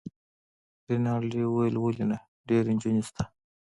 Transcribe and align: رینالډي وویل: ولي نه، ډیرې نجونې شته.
رینالډي 0.89 1.41
وویل: 1.45 1.75
ولي 1.79 2.05
نه، 2.11 2.17
ډیرې 2.47 2.71
نجونې 2.77 3.03
شته. 3.07 3.23